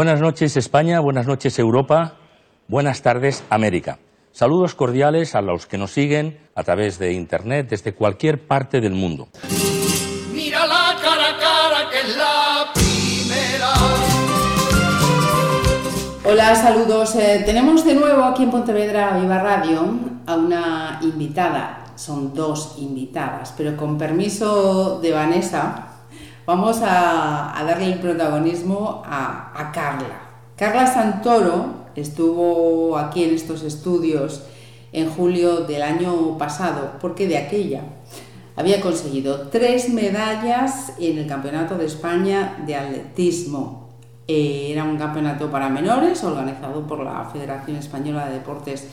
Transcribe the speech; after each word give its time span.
Buenas 0.00 0.22
noches 0.22 0.56
España, 0.56 0.98
buenas 1.00 1.26
noches 1.26 1.58
Europa, 1.58 2.14
buenas 2.68 3.02
tardes 3.02 3.44
América. 3.50 3.98
Saludos 4.32 4.74
cordiales 4.74 5.34
a 5.34 5.42
los 5.42 5.66
que 5.66 5.76
nos 5.76 5.90
siguen 5.90 6.38
a 6.54 6.62
través 6.62 6.98
de 6.98 7.12
Internet 7.12 7.68
desde 7.68 7.92
cualquier 7.92 8.46
parte 8.46 8.80
del 8.80 8.94
mundo. 8.94 9.28
Mira 10.32 10.66
la 10.66 10.96
cara 11.02 11.28
a 11.28 11.38
cara 11.38 11.90
que 11.90 11.98
es 12.00 12.16
la 12.16 12.72
primera. 12.72 13.74
Hola, 16.24 16.54
saludos. 16.54 17.14
Eh, 17.16 17.42
tenemos 17.44 17.84
de 17.84 17.94
nuevo 17.94 18.24
aquí 18.24 18.44
en 18.44 18.50
Pontevedra 18.50 19.18
Viva 19.18 19.38
Radio 19.38 19.98
a 20.24 20.34
una 20.34 20.98
invitada. 21.02 21.92
Son 21.96 22.32
dos 22.32 22.76
invitadas, 22.78 23.52
pero 23.54 23.76
con 23.76 23.98
permiso 23.98 24.98
de 25.02 25.12
Vanessa, 25.12 25.89
vamos 26.50 26.80
a, 26.82 27.54
darle 27.64 27.92
el 27.92 28.00
protagonismo 28.00 29.04
a, 29.06 29.52
a 29.54 29.70
Carla. 29.70 30.20
Carla 30.56 30.84
Santoro 30.84 31.86
estuvo 31.94 32.98
aquí 32.98 33.22
en 33.22 33.36
estos 33.36 33.62
estudios 33.62 34.42
en 34.90 35.08
julio 35.10 35.60
del 35.60 35.82
año 35.82 36.36
pasado, 36.38 36.94
porque 37.00 37.28
de 37.28 37.38
aquella 37.38 37.82
había 38.56 38.80
conseguido 38.80 39.42
tres 39.42 39.90
medallas 39.90 40.94
en 40.98 41.18
el 41.18 41.28
Campeonato 41.28 41.78
de 41.78 41.86
España 41.86 42.56
de 42.66 42.74
Atletismo. 42.74 43.88
Eh, 44.26 44.70
era 44.72 44.82
un 44.82 44.98
campeonato 44.98 45.52
para 45.52 45.68
menores 45.68 46.24
organizado 46.24 46.84
por 46.84 47.04
la 47.04 47.30
Federación 47.32 47.76
Española 47.76 48.26
de 48.26 48.34
Deportes 48.34 48.88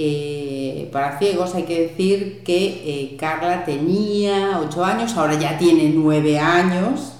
eh, 0.00 0.88
para 0.92 1.18
ciegos. 1.18 1.56
Hay 1.56 1.64
que 1.64 1.80
decir 1.88 2.44
que 2.44 2.66
eh, 2.84 3.16
Carla 3.18 3.64
tenía 3.64 4.60
8 4.60 4.84
años, 4.84 5.16
ahora 5.16 5.34
ya 5.34 5.58
tiene 5.58 5.90
9 5.92 6.38
años. 6.38 7.14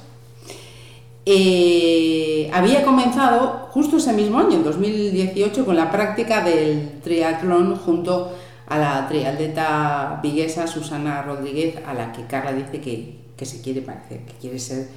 Eh, 1.26 2.48
había 2.54 2.84
comenzado 2.84 3.68
justo 3.72 3.96
ese 3.96 4.12
mismo 4.12 4.38
año, 4.38 4.58
en 4.58 4.62
2018, 4.62 5.66
con 5.66 5.74
la 5.74 5.90
práctica 5.90 6.44
del 6.44 7.00
triatlón 7.02 7.74
junto 7.74 8.30
a 8.68 8.78
la 8.78 9.08
triatleta 9.08 10.20
viguesa 10.22 10.68
Susana 10.68 11.22
Rodríguez, 11.22 11.78
a 11.84 11.94
la 11.94 12.12
que 12.12 12.26
Carla 12.26 12.52
dice 12.52 12.80
que, 12.80 13.16
que 13.36 13.44
se 13.44 13.60
quiere 13.60 13.82
parecer, 13.82 14.20
que 14.20 14.34
quiere 14.34 14.60
ser 14.60 14.88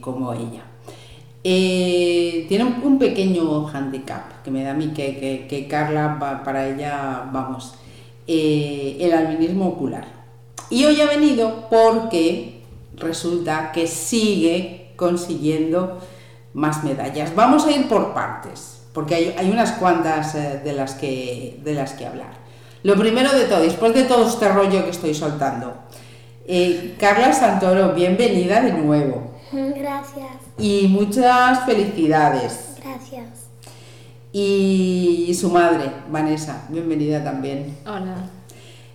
como 0.00 0.32
ella. 0.32 0.64
Eh, 1.48 2.44
tiene 2.48 2.64
un, 2.64 2.98
pequeño 2.98 3.68
handicap 3.68 4.42
que 4.42 4.50
me 4.50 4.64
da 4.64 4.72
a 4.72 4.74
mí 4.74 4.88
que, 4.88 5.46
que, 5.48 5.68
Carla 5.68 6.18
va, 6.20 6.42
para 6.42 6.66
ella, 6.66 7.22
vamos, 7.32 7.74
eh, 8.26 8.96
el 8.98 9.12
albinismo 9.12 9.68
ocular. 9.68 10.06
Y 10.70 10.84
hoy 10.86 11.00
ha 11.00 11.06
venido 11.06 11.68
porque 11.70 12.62
resulta 12.96 13.70
que 13.70 13.86
sigue 13.86 14.90
consiguiendo 14.96 16.00
más 16.52 16.82
medallas. 16.82 17.32
Vamos 17.36 17.64
a 17.64 17.70
ir 17.70 17.86
por 17.86 18.12
partes, 18.12 18.82
porque 18.92 19.14
hay, 19.14 19.34
hay 19.38 19.48
unas 19.48 19.70
cuantas 19.70 20.34
eh, 20.34 20.60
de, 20.64 20.72
las 20.72 20.94
que, 20.94 21.60
de 21.62 21.74
las 21.74 21.92
que 21.92 22.06
hablar. 22.06 22.32
Lo 22.82 22.96
primero 22.96 23.32
de 23.32 23.44
todo, 23.44 23.60
después 23.60 23.94
de 23.94 24.02
todo 24.02 24.28
este 24.28 24.48
rollo 24.48 24.82
que 24.82 24.90
estoy 24.90 25.14
soltando, 25.14 25.74
Carla 26.98 27.32
Santoro, 27.32 27.94
bienvenida 27.94 28.62
de 28.62 28.72
nuevo. 28.72 29.30
Gracias. 29.52 30.45
Y 30.58 30.88
muchas 30.88 31.64
felicidades. 31.66 32.76
Gracias. 32.82 33.26
Y 34.32 35.36
su 35.38 35.50
madre, 35.50 35.90
Vanessa, 36.10 36.66
bienvenida 36.68 37.22
también. 37.22 37.76
Hola. 37.84 38.16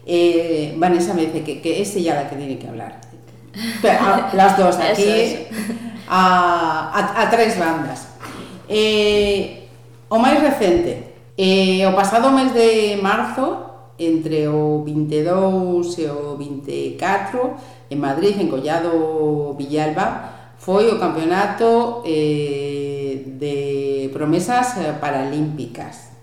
Eh, 0.05 0.75
Vanessa 0.77 1.13
me 1.13 1.27
dice 1.27 1.43
que, 1.43 1.61
que 1.61 1.81
es 1.81 1.95
ella 1.95 2.15
la 2.15 2.29
que 2.29 2.35
tiene 2.35 2.57
que 2.57 2.67
hablar. 2.67 3.01
Pero, 3.81 3.99
a, 3.99 4.31
las 4.33 4.57
dos, 4.57 4.75
aquí 4.77 5.03
es. 5.03 5.39
a, 6.07 6.91
a, 6.93 7.21
a, 7.21 7.29
tres 7.29 7.59
bandas. 7.59 8.07
Eh, 8.67 9.67
o 10.09 10.17
máis 10.17 10.41
recente, 10.41 11.13
eh, 11.37 11.85
o 11.87 11.95
pasado 11.95 12.31
mes 12.31 12.53
de 12.53 12.99
marzo, 13.01 13.93
entre 13.99 14.47
o 14.47 14.83
22 14.83 15.99
e 15.99 16.09
o 16.09 16.35
24, 16.35 17.91
en 17.91 17.99
Madrid, 17.99 18.35
en 18.39 18.49
Collado 18.49 19.53
Villalba, 19.55 20.40
foi 20.61 20.93
o 20.93 21.01
campeonato 21.01 22.05
eh, 22.05 23.25
de 23.25 24.09
promesas 24.13 24.77
paralímpicas. 25.01 26.13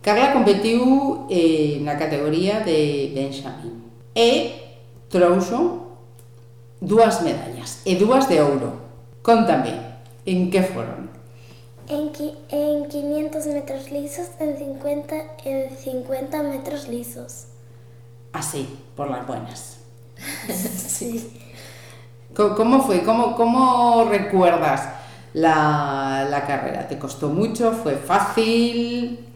Carla 0.00 0.32
competiu 0.32 1.28
eh, 1.28 1.76
na 1.84 2.00
categoría 2.00 2.64
de 2.64 3.12
Benjamín 3.12 3.84
e 4.16 4.80
trouxo 5.12 5.92
dúas 6.80 7.20
medallas 7.20 7.84
e 7.84 8.00
dúas 8.00 8.24
de 8.32 8.40
ouro. 8.40 8.80
Contame, 9.20 9.76
en 10.24 10.48
que 10.48 10.64
foron? 10.64 11.12
En, 11.84 12.08
en 12.48 12.88
500 12.88 13.44
metros 13.52 13.92
lisos, 13.92 14.32
en 14.40 14.56
50, 14.56 15.44
en 15.44 15.68
50 15.76 16.42
metros 16.48 16.88
lisos. 16.88 17.52
Así, 18.32 18.64
por 18.96 19.10
las 19.10 19.26
buenas. 19.26 19.84
sí. 20.48 21.45
¿Cómo 22.36 22.82
fue? 22.82 23.02
¿Cómo, 23.02 23.34
cómo 23.34 24.04
recuerdas 24.10 24.90
la, 25.32 26.26
la 26.28 26.44
carrera? 26.46 26.86
¿Te 26.86 26.98
costó 26.98 27.30
mucho? 27.30 27.72
¿Fue 27.72 27.96
fácil? 27.96 29.26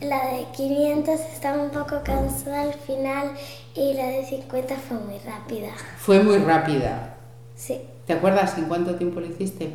La 0.00 0.28
de 0.28 0.46
500 0.56 1.18
estaba 1.18 1.60
un 1.60 1.70
poco 1.70 2.00
cansada 2.04 2.62
al 2.62 2.74
final 2.74 3.32
y 3.74 3.94
la 3.94 4.06
de 4.06 4.24
50 4.24 4.76
fue 4.76 4.98
muy 4.98 5.18
rápida. 5.18 5.70
Fue 5.98 6.22
muy 6.22 6.38
rápida. 6.38 7.16
Sí. 7.56 7.80
¿Te 8.06 8.12
acuerdas 8.12 8.56
en 8.56 8.66
cuánto 8.66 8.94
tiempo 8.94 9.18
lo 9.18 9.26
hiciste? 9.26 9.72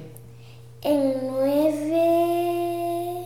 En 0.81 1.27
9... 1.27 3.25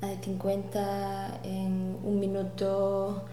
La 0.00 0.08
de 0.08 0.18
50 0.22 1.40
en 1.42 1.98
un 2.04 2.20
minuto... 2.20 3.24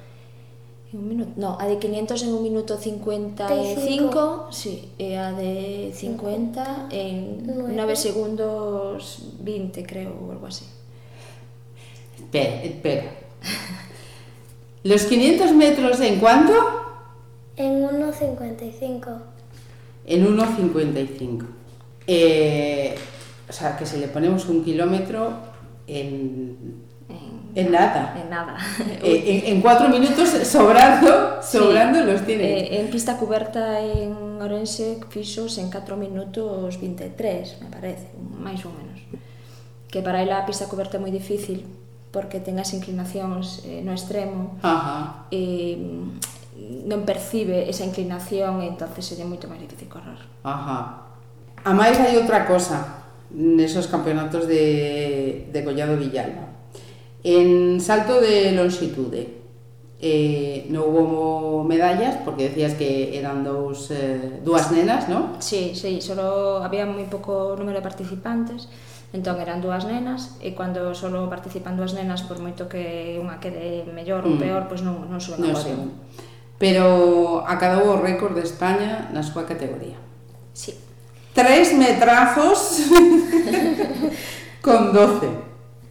En 0.91 0.99
un 0.99 1.07
minuto, 1.07 1.31
no, 1.37 1.57
a 1.57 1.67
de 1.67 1.79
500 1.79 2.23
en 2.23 2.33
un 2.33 2.43
minuto 2.43 2.77
55, 2.77 4.47
sí, 4.51 4.89
e 4.99 5.15
a 5.15 5.31
de 5.31 5.93
50 5.95 6.91
en 6.91 7.47
9, 7.47 7.71
9 7.75 7.95
segundos 7.95 9.23
20, 9.39 9.87
creo, 9.87 10.11
ou 10.19 10.35
algo 10.35 10.47
así. 10.51 10.67
Espera, 12.19 12.63
espera. 12.63 13.03
¿Los 14.83 15.03
500 15.03 15.53
metros 15.53 16.01
en 16.01 16.19
cuánto? 16.19 16.53
En 17.55 17.87
1,55. 17.87 19.21
En 20.07 20.27
1,55. 20.27 21.45
Eh, 22.07 22.95
o 23.47 23.53
sea, 23.53 23.77
que 23.77 23.85
si 23.85 23.97
le 23.97 24.07
ponemos 24.07 24.49
un 24.49 24.63
kilómetro 24.63 25.33
en, 25.87 26.83
en, 27.11 27.65
en 27.65 27.71
nada. 27.71 28.15
En 28.21 28.29
nada. 28.29 28.55
Eh, 29.03 29.43
en, 29.45 29.55
en, 29.55 29.61
cuatro 29.61 29.89
minutos 29.89 30.29
sobrando, 30.47 31.41
sobrando 31.41 31.99
sí. 31.99 32.05
los 32.05 32.21
eh, 32.21 32.23
tiene. 32.25 32.79
en 32.79 32.89
pista 32.89 33.17
cubierta 33.17 33.79
en 33.79 34.31
Orense 34.41 34.99
fixos 35.09 35.57
en 35.57 35.69
4 35.69 35.97
minutos 35.97 36.79
23, 36.81 37.61
me 37.61 37.69
parece, 37.69 38.09
máis 38.17 38.65
ou 38.65 38.73
menos. 38.73 39.05
Que 39.87 40.01
para 40.01 40.21
ela 40.21 40.41
a 40.41 40.45
pista 40.49 40.65
cubierta 40.65 40.97
é 40.97 41.01
moi 41.01 41.13
difícil 41.13 41.61
porque 42.09 42.41
ten 42.41 42.57
as 42.57 42.73
inclinacións 42.73 43.61
eh, 43.63 43.85
no 43.85 43.93
extremo. 43.93 44.57
Ajá. 44.65 45.29
E 45.29 45.77
mm, 45.77 46.89
non 46.89 47.05
percibe 47.05 47.69
esa 47.69 47.85
inclinación, 47.85 48.65
entonces 48.65 49.05
sería 49.05 49.29
moito 49.29 49.45
máis 49.45 49.61
difícil 49.61 49.89
correr. 49.89 50.19
Ajá. 50.41 51.05
A 51.61 51.71
máis 51.77 52.01
hai 52.01 52.17
outra 52.17 52.49
cosa 52.49 53.05
nesos 53.31 53.87
campeonatos 53.87 54.49
de, 54.49 55.47
de 55.53 55.59
Collado 55.63 55.95
Villalba 55.95 56.51
En 57.23 57.77
salto 57.79 58.17
de 58.19 58.51
longitude 58.57 59.41
eh, 60.01 60.65
non 60.73 60.89
hubo 60.89 61.61
medallas 61.61 62.17
porque 62.25 62.49
decías 62.49 62.73
que 62.73 63.13
eran 63.13 63.45
dous 63.45 63.93
eh, 63.93 64.41
dúas 64.41 64.73
nenas, 64.73 65.05
non? 65.05 65.37
Sí, 65.37 65.77
sí, 65.77 66.01
solo 66.01 66.57
había 66.65 66.89
moi 66.89 67.05
pouco 67.05 67.53
número 67.53 67.77
de 67.77 67.85
participantes. 67.85 68.65
Entón 69.13 69.37
eran 69.37 69.61
dúas 69.61 69.85
nenas 69.85 70.41
e 70.41 70.57
cando 70.57 70.97
solo 70.97 71.29
participan 71.29 71.77
dúas 71.77 71.93
nenas 71.93 72.25
por 72.25 72.41
moito 72.41 72.65
que 72.65 73.21
unha 73.21 73.37
quede 73.37 73.85
mellor 73.93 74.25
ou 74.25 74.33
mm. 74.33 74.41
peor, 74.41 74.61
pois 74.65 74.81
non 74.81 75.05
non 75.05 75.21
suben 75.21 75.45
non 75.45 75.53
ao 75.53 75.61
podio. 75.61 75.77
Pero 76.57 76.85
acabou 77.45 77.93
o 77.93 78.01
récord 78.01 78.33
de 78.33 78.41
España 78.41 79.13
na 79.13 79.21
súa 79.21 79.45
categoría. 79.45 80.01
Sí. 80.57 80.73
Tres 81.37 81.77
metrazos 81.77 82.89
con 84.65 84.89
12. 84.89 85.29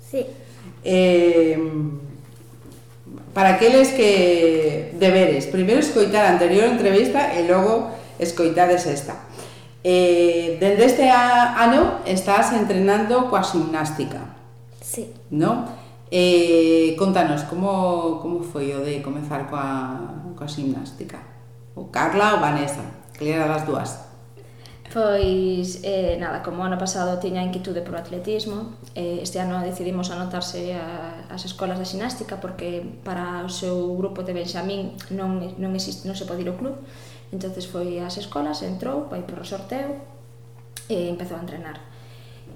Sí 0.02 0.39
eh, 0.84 1.58
para 3.34 3.54
aqueles 3.56 3.92
que 3.92 4.92
deberes, 4.98 5.46
primeiro 5.46 5.80
escoitar 5.80 6.26
a 6.26 6.34
anterior 6.34 6.66
entrevista 6.66 7.32
e 7.38 7.46
logo 7.46 7.94
escoitades 8.18 8.86
esta. 8.86 9.16
Eh, 9.82 10.58
dende 10.60 10.84
este 10.84 11.08
ano 11.08 12.04
estás 12.04 12.52
entrenando 12.52 13.32
coa 13.32 13.40
gimnástica. 13.40 14.20
Sí. 14.82 15.08
Non? 15.32 15.64
Eh, 16.10 16.98
contanos, 16.98 17.46
como, 17.46 18.18
como 18.18 18.42
foi 18.42 18.74
o 18.74 18.82
de 18.82 19.00
comenzar 19.00 19.46
coa, 19.48 20.34
coa 20.34 20.50
gimnástica? 20.50 21.22
O 21.78 21.88
Carla 21.88 22.36
ou 22.36 22.42
Vanessa? 22.42 22.82
Que 23.14 23.30
era 23.30 23.46
das 23.46 23.64
dúas? 23.64 24.09
Pois, 24.92 25.84
eh, 25.84 26.18
nada, 26.18 26.42
como 26.42 26.66
ano 26.66 26.74
pasado 26.74 27.22
tiña 27.22 27.46
inquietude 27.46 27.78
polo 27.86 28.02
atletismo, 28.02 28.74
eh, 28.98 29.22
este 29.22 29.38
ano 29.38 29.62
decidimos 29.62 30.10
anotarse 30.10 30.74
a, 30.74 31.30
as 31.30 31.46
escolas 31.46 31.78
de 31.78 31.86
xinástica 31.86 32.42
porque 32.42 32.82
para 33.06 33.46
o 33.46 33.50
seu 33.50 33.94
grupo 33.94 34.26
de 34.26 34.34
Benxamín 34.34 34.98
non, 35.14 35.38
non, 35.62 35.70
existe, 35.78 36.10
non 36.10 36.18
se 36.18 36.26
pode 36.26 36.42
ir 36.42 36.50
ao 36.50 36.58
club, 36.58 36.74
entonces 37.30 37.70
foi 37.70 38.02
ás 38.02 38.18
escolas, 38.18 38.66
entrou, 38.66 39.06
vai 39.06 39.22
por 39.22 39.38
o 39.38 39.46
sorteo 39.46 39.94
e 40.90 41.06
empezou 41.06 41.38
a 41.38 41.44
entrenar. 41.46 41.78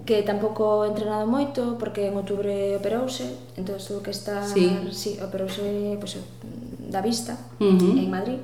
Que 0.02 0.26
tampouco 0.26 0.82
he 0.82 0.90
entrenado 0.90 1.30
moito 1.30 1.78
porque 1.78 2.10
en 2.10 2.18
outubro 2.18 2.50
operouse, 2.50 3.30
entón 3.54 3.78
tuve 3.78 4.10
que 4.10 4.10
estar... 4.10 4.42
Sí. 4.42 4.74
sí 4.90 5.22
operouse 5.22 5.62
pues, 6.02 6.18
da 6.82 6.98
vista 6.98 7.38
uh 7.62 7.78
-huh. 7.78 7.94
en 7.94 8.10
Madrid 8.10 8.42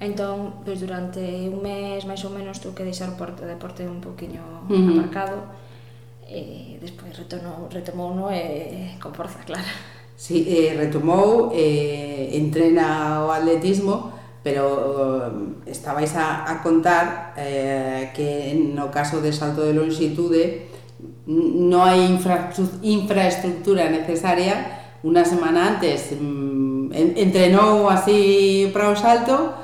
Entón, 0.00 0.66
pois 0.66 0.80
durante 0.82 1.22
un 1.48 1.62
mes, 1.62 2.02
máis 2.04 2.20
ou 2.26 2.34
menos, 2.34 2.58
tuve 2.58 2.74
que 2.82 2.84
deixar 2.86 3.08
o 3.12 3.16
porto, 3.16 3.46
deporte 3.46 3.86
un 3.86 4.02
poquinho 4.02 4.42
uh 4.66 4.74
-huh. 4.74 4.98
aparcado 4.98 5.38
e 6.26 6.76
despois 6.82 7.14
retornou, 7.14 7.70
retomou 7.70 8.10
no 8.14 8.26
e 8.32 8.98
con 8.98 9.14
forza, 9.14 9.38
claro. 9.46 9.64
Sí, 10.16 10.46
eh, 10.46 10.74
retomou, 10.78 11.50
eh, 11.54 12.30
entrena 12.38 13.26
o 13.26 13.30
atletismo, 13.30 14.12
pero 14.42 14.64
eh, 15.66 15.70
estabais 15.70 16.14
a, 16.16 16.46
a 16.50 16.62
contar 16.62 17.34
eh, 17.36 18.10
que 18.14 18.54
no 18.54 18.90
caso 18.90 19.20
de 19.20 19.32
salto 19.32 19.62
de 19.62 19.74
longitude 19.74 20.70
no 21.26 21.82
hai 21.82 22.04
infra, 22.04 22.52
infraestructura 22.82 23.88
necesaria. 23.90 24.82
Unha 25.04 25.24
semana 25.24 25.76
antes 25.76 26.12
mm, 26.16 26.92
entrenou 27.16 27.88
así 27.88 28.70
para 28.72 28.88
o 28.88 28.96
salto, 28.96 29.63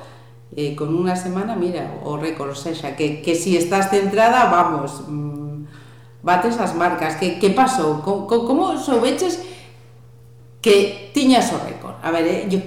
eh, 0.56 0.74
con 0.74 0.90
unha 0.90 1.14
semana, 1.14 1.54
mira, 1.54 2.02
o 2.02 2.18
récord, 2.18 2.50
o 2.50 2.58
sexa, 2.58 2.98
que, 2.98 3.22
que 3.22 3.38
si 3.38 3.54
estás 3.54 3.90
centrada, 3.90 4.50
vamos, 4.50 5.06
mm, 5.06 5.66
bates 6.22 6.58
as 6.58 6.74
marcas. 6.74 7.14
Que, 7.16 7.38
que 7.38 7.50
pasou? 7.54 8.02
Como, 8.02 8.26
como 8.26 8.74
soubeches 8.78 9.38
que 10.60 11.10
tiñas 11.14 11.52
o 11.54 11.58
récord? 11.62 11.96
A 12.02 12.10
ver, 12.10 12.26
eh, 12.26 12.46
yo 12.50 12.58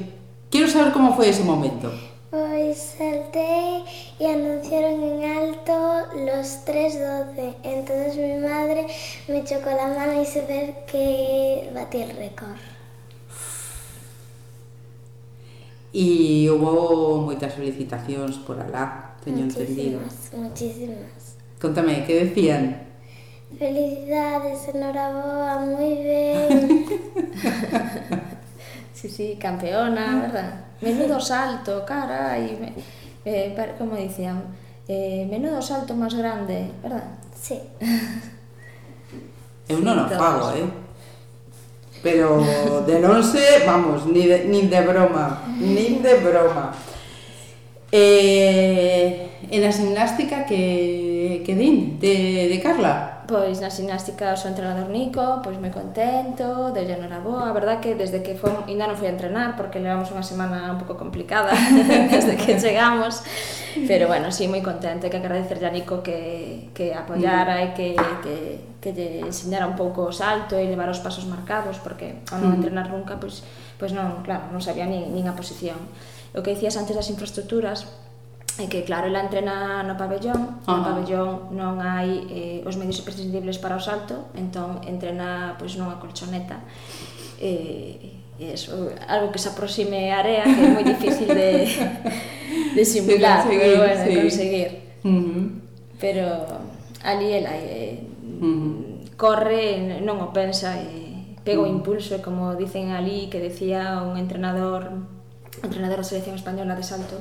quero 0.50 0.68
saber 0.71 0.95
como 0.95 1.13
foi 1.13 1.30
ese 1.30 1.44
momento. 1.44 1.91
Pois 2.33 2.97
saltei 2.97 3.86
e 4.18 4.25
anunciaron 4.25 4.97
en 5.06 5.18
alto 5.21 5.75
los 6.18 6.65
3.12. 6.65 7.62
Entonces 7.62 8.18
mi 8.18 8.41
madre 8.41 8.88
me 9.27 9.44
chocó 9.44 9.69
la 9.69 9.94
mano 9.94 10.18
y 10.18 10.25
se 10.25 10.41
ver 10.41 10.86
que 10.89 11.69
batí 11.75 12.01
el 12.01 12.18
récord. 12.18 12.72
E 15.93 16.49
hubo 16.49 17.21
moitas 17.21 17.53
felicitacións 17.53 18.41
por 18.41 18.57
alá, 18.57 19.13
teño 19.21 19.45
entendido. 19.45 20.01
Muchísimas, 20.33 21.37
Contame, 21.61 22.03
que 22.03 22.25
decían? 22.25 22.81
Felicidades, 23.53 24.73
enhoraboa, 24.73 25.61
moi 25.61 25.93
ben. 26.01 26.81
sí, 28.97 29.05
sí, 29.05 29.37
campeona, 29.37 30.25
verdad? 30.25 30.65
Menudo 30.81 31.21
salto, 31.21 31.85
carai. 31.85 32.57
me, 32.57 32.73
eh, 33.23 33.53
como 33.77 33.95
dicían, 33.95 34.41
eh, 34.89 35.29
menudo 35.29 35.61
salto 35.61 35.93
máis 35.93 36.17
grande, 36.17 36.73
verdad? 36.81 37.05
Sí. 37.37 37.61
Eu 39.69 39.79
non 39.85 40.03
o 40.03 40.09
fago, 40.09 40.57
eh? 40.57 40.65
pero 42.03 42.83
del 42.85 43.05
11, 43.05 43.39
vamos, 43.65 44.05
ni 44.05 44.27
de, 44.27 44.44
nin 44.45 44.69
de 44.69 44.81
broma, 44.81 45.41
nin 45.57 46.03
de 46.03 46.15
broma. 46.19 46.75
Eh, 47.91 49.29
en 49.50 49.63
a 49.63 49.71
gimnástica 49.71 50.45
que, 50.45 51.44
que 51.45 51.55
din 51.55 52.00
de, 52.00 52.50
de 52.50 52.59
Carla, 52.61 53.12
Pois 53.23 53.63
na 53.63 53.71
xinástica 53.71 54.35
o 54.35 54.37
seu 54.37 54.51
entrenador 54.51 54.91
Nico, 54.91 55.39
pois 55.39 55.55
moi 55.55 55.71
contento, 55.71 56.75
deulle 56.75 56.99
enhoraboa, 56.99 57.47
a 57.47 57.55
verdad 57.55 57.79
que 57.79 57.95
desde 57.95 58.19
que 58.19 58.35
fom, 58.35 58.67
ainda 58.67 58.83
non 58.83 58.99
fui 58.99 59.07
a 59.07 59.15
entrenar 59.15 59.55
porque 59.55 59.79
levamos 59.79 60.11
unha 60.11 60.27
semana 60.27 60.67
un 60.67 60.79
pouco 60.83 60.99
complicada 60.99 61.55
desde 62.11 62.35
que 62.35 62.59
chegamos, 62.59 63.23
pero 63.87 64.11
bueno, 64.11 64.27
sí, 64.27 64.51
moi 64.51 64.59
contento, 64.59 65.07
que 65.07 65.23
agradecerlle 65.23 65.71
a 65.71 65.71
Nico 65.71 66.03
que, 66.03 66.67
que 66.75 66.91
apoyara 66.91 67.63
e 67.63 67.71
que, 67.71 67.95
que, 68.19 68.35
que 68.83 68.91
lle 68.91 69.23
enseñara 69.23 69.71
un 69.71 69.79
pouco 69.79 70.03
o 70.03 70.11
salto 70.11 70.59
e 70.59 70.67
levar 70.67 70.91
os 70.91 70.99
pasos 70.99 71.23
marcados, 71.23 71.79
porque 71.79 72.27
ao 72.27 72.43
non 72.43 72.51
mm. 72.51 72.57
entrenar 72.59 72.91
nunca, 72.91 73.15
pois, 73.23 73.47
pois 73.79 73.95
non, 73.95 74.19
claro, 74.27 74.51
non 74.51 74.59
sabía 74.59 74.83
nin, 74.83 75.15
nin 75.15 75.31
a 75.31 75.33
posición. 75.39 75.79
O 76.35 76.43
que 76.43 76.59
dicías 76.59 76.75
antes 76.75 76.91
das 76.91 77.07
infraestructuras, 77.07 77.87
é 78.59 78.67
que 78.69 78.83
claro, 78.83 79.07
ela 79.07 79.25
entrena 79.25 79.81
no 79.81 79.97
pabellón, 79.97 80.38
uh 80.38 80.69
-huh. 80.69 80.77
no 80.77 80.81
ah. 80.81 80.85
pabellón 80.85 81.29
non 81.57 81.81
hai 81.81 82.09
eh, 82.29 82.69
os 82.69 82.77
medios 82.77 83.01
imprescindibles 83.01 83.57
para 83.57 83.73
o 83.73 83.81
salto, 83.81 84.29
entón 84.38 84.77
entrena 84.85 85.57
pois 85.57 85.73
nunha 85.73 85.97
colchoneta. 85.97 86.61
Eh, 87.41 88.21
eso, 88.38 88.94
algo 89.09 89.31
que 89.31 89.39
se 89.41 89.50
aproxime 89.50 90.13
a 90.13 90.21
área 90.21 90.44
que 90.45 90.61
é 90.61 90.69
moi 90.69 90.85
difícil 90.85 91.29
de, 91.33 91.65
de 92.77 92.83
simular, 92.85 93.45
de 93.45 93.57
conseguir, 93.57 93.61
pero 93.61 93.77
bueno, 93.81 94.03
sí. 94.05 94.13
conseguir. 94.21 94.69
Uh 95.01 95.09
-huh. 95.09 95.44
Pero 95.97 96.25
ali 97.01 97.27
ela 97.33 97.53
eh, 97.57 98.05
uh 98.05 98.38
-huh. 98.38 99.17
corre, 99.17 99.97
non 100.05 100.21
o 100.21 100.29
pensa, 100.29 100.77
e 100.77 101.38
pega 101.41 101.61
o 101.61 101.65
impulso, 101.65 102.17
-huh. 102.17 102.25
como 102.25 102.53
dicen 102.53 102.94
ali, 102.94 103.33
que 103.33 103.41
decía 103.41 104.05
un 104.05 104.13
entrenador, 104.21 104.94
entrenador 105.65 106.05
da 106.05 106.05
selección 106.05 106.38
española 106.38 106.77
de 106.77 106.85
salto, 106.85 107.17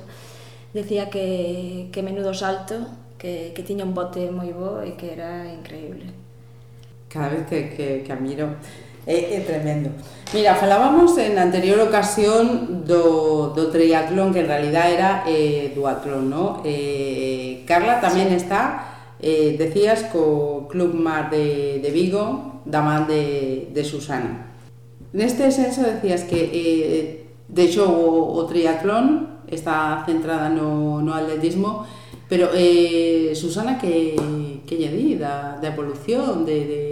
decía 0.74 1.10
que, 1.10 1.88
que 1.92 2.02
menudo 2.02 2.34
salto, 2.34 2.74
que, 3.18 3.52
que 3.54 3.62
tiña 3.62 3.84
un 3.84 3.94
bote 3.94 4.30
moi 4.32 4.50
bo 4.50 4.82
e 4.82 4.98
que 4.98 5.12
era 5.12 5.46
increíble. 5.46 6.10
Cada 7.12 7.28
vez 7.28 7.46
que, 7.46 7.70
que, 7.76 7.86
que 8.02 8.10
admiro 8.10 8.56
é, 9.06 9.36
é 9.36 9.40
tremendo. 9.46 9.90
Mira, 10.32 10.54
falábamos 10.56 11.18
en 11.18 11.38
anterior 11.38 11.78
ocasión 11.80 12.82
do, 12.88 13.52
do 13.54 13.68
triatlón, 13.68 14.32
que 14.32 14.40
en 14.40 14.48
realidad 14.48 14.90
era 14.90 15.10
eh, 15.28 15.72
duatlón, 15.74 16.30
¿no? 16.30 16.62
Eh, 16.64 17.62
Carla 17.68 18.00
tamén 18.00 18.32
sí. 18.32 18.40
está, 18.40 19.14
eh, 19.20 19.54
decías, 19.60 20.08
co 20.08 20.66
Club 20.72 20.96
Mar 20.96 21.28
de, 21.28 21.78
de 21.84 21.90
Vigo, 21.92 22.64
da 22.64 22.80
man 22.80 23.06
de, 23.06 23.68
de 23.74 23.82
Susana. 23.84 24.50
Neste 25.12 25.52
senso 25.52 25.84
decías 25.84 26.24
que 26.24 26.40
eh, 26.48 27.04
deixou 27.46 27.92
o, 27.92 28.38
o 28.38 28.40
triatlón 28.48 29.31
está 29.56 30.02
centrada 30.06 30.48
no, 30.48 31.02
no 31.02 31.14
atletismo, 31.14 31.86
pero 32.28 32.48
eh, 32.54 33.32
Susana, 33.34 33.76
que, 33.76 34.16
que 34.66 34.76
lle 34.76 34.88
di 34.88 35.16
da, 35.20 35.60
da 35.60 35.68
evolución, 35.68 36.44
de, 36.48 36.58
de 36.64 36.82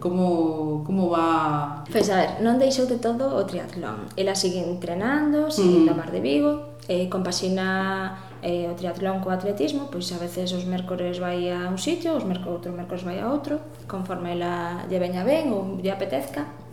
como, 0.00 0.82
como 0.84 1.10
va... 1.10 1.84
Pois 1.90 2.10
a 2.10 2.16
ver, 2.18 2.30
non 2.42 2.58
deixou 2.58 2.90
de 2.90 2.98
todo 2.98 3.30
o 3.38 3.46
triatlón. 3.46 4.10
Ela 4.18 4.34
sigue 4.34 4.58
entrenando, 4.58 5.50
sigue 5.54 5.86
mm. 5.86 5.94
Mar 5.94 6.10
de 6.10 6.18
Vigo, 6.18 6.76
eh, 6.90 7.06
compaxina 7.06 8.18
eh, 8.42 8.66
o 8.70 8.74
triatlón 8.74 9.22
co 9.22 9.30
atletismo, 9.30 9.86
pois 9.86 10.10
a 10.10 10.18
veces 10.18 10.50
os 10.50 10.66
mércores 10.66 11.22
vai 11.22 11.50
a 11.50 11.70
un 11.70 11.78
sitio, 11.78 12.18
os 12.18 12.26
mércores, 12.26 12.58
outro 12.58 12.70
mércores 12.74 13.06
vai 13.06 13.22
a 13.22 13.30
outro, 13.30 13.62
conforme 13.86 14.34
ela 14.34 14.82
lle 14.90 14.98
veña 14.98 15.22
ben 15.22 15.54
ou 15.54 15.78
lle 15.78 15.94
apetezca. 15.94 16.65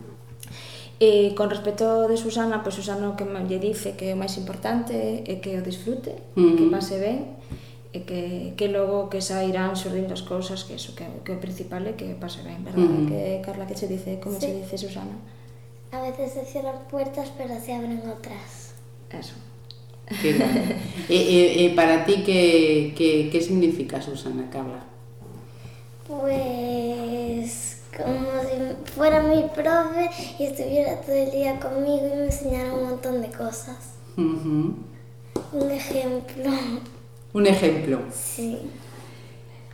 E 1.00 1.34
con 1.34 1.50
respecto 1.50 2.06
de 2.06 2.16
Susana, 2.16 2.62
pois 2.62 2.78
pues 2.78 2.86
Susana 2.86 3.10
o 3.10 3.18
que 3.18 3.26
lle 3.26 3.58
dice 3.58 3.98
que 3.98 4.14
o 4.14 4.18
máis 4.18 4.38
importante 4.38 5.26
é 5.26 5.42
que 5.42 5.58
o 5.58 5.62
disfrute, 5.62 6.14
mm 6.38 6.54
que 6.54 6.64
pase 6.70 6.96
ben, 7.02 7.34
e 7.90 8.06
que, 8.06 8.54
que 8.54 8.66
logo 8.70 9.10
que 9.10 9.18
sairán 9.18 9.74
surdindo 9.74 10.14
as 10.14 10.22
cousas, 10.22 10.62
que 10.62 10.78
eso, 10.78 10.94
que, 10.94 11.06
que 11.26 11.34
o 11.34 11.38
principal 11.42 11.82
é 11.86 11.98
que 11.98 12.14
pase 12.14 12.46
ben, 12.46 12.62
verdad? 12.62 12.86
Mm. 12.86 13.06
Que 13.10 13.42
Carla 13.42 13.66
que 13.66 13.74
che 13.74 13.90
dice, 13.90 14.22
como 14.22 14.38
sí. 14.38 14.46
se 14.46 14.54
dice 14.54 14.78
Susana? 14.78 15.18
A 15.90 16.02
veces 16.02 16.34
se 16.34 16.42
cierran 16.46 16.86
puertas, 16.90 17.30
pero 17.38 17.54
se 17.58 17.74
abren 17.74 18.02
outras. 18.06 18.74
Eso. 19.10 19.38
Que 20.06 20.30
e, 21.08 21.18
e, 21.18 21.40
e 21.64 21.64
para 21.74 22.06
ti 22.06 22.22
que, 22.22 22.94
que, 22.98 23.30
que 23.30 23.40
significa 23.40 24.02
Susana, 24.02 24.46
Carla? 24.50 24.82
Pues 26.06 27.63
como 27.96 28.28
si 28.42 28.90
fuera 28.94 29.22
mi 29.22 29.42
profe 29.54 30.10
y 30.38 30.44
estuviera 30.44 31.00
todo 31.00 31.14
el 31.14 31.30
día 31.30 31.58
conmigo 31.60 32.06
y 32.06 32.16
me 32.16 32.24
enseñara 32.26 32.72
un 32.74 32.90
montón 32.90 33.20
de 33.22 33.28
cosas. 33.30 33.76
Uh 34.16 34.22
-huh. 34.22 34.74
Un 35.52 35.70
ejemplo, 35.70 36.50
Un 37.34 37.46
exemplo. 37.46 37.98
sí. 38.10 38.58